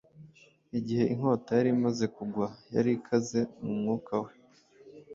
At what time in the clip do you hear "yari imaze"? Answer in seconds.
1.57-2.05